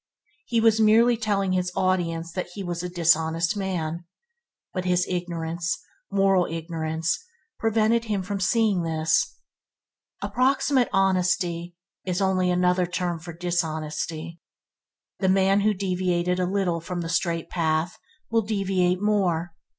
He 0.47 0.59
was 0.59 0.79
merely 0.81 1.15
telling 1.15 1.51
his 1.51 1.71
audience 1.75 2.31
that 2.31 2.47
he 2.55 2.63
was 2.63 2.81
a 2.81 2.89
dishonest 2.89 3.55
man, 3.55 4.03
but 4.73 4.83
his 4.83 5.05
ignorance, 5.07 5.77
moral 6.11 6.47
ignorance, 6.49 7.23
prevented 7.59 8.05
him 8.05 8.23
from 8.23 8.39
seeing 8.39 8.81
this. 8.81 9.35
Approximate 10.23 10.89
honesty 10.91 11.75
is 12.03 12.19
only 12.19 12.49
another 12.49 12.87
term 12.87 13.19
for 13.19 13.31
dishonesty. 13.31 14.39
The 15.19 15.29
man 15.29 15.61
who 15.61 15.71
deviated 15.71 16.39
a 16.39 16.47
little 16.49 16.81
from 16.81 17.01
the 17.01 17.07
straight 17.09 17.47
path, 17.51 17.99
will 18.31 18.41
deviate 18.41 19.03
more. 19.03 19.53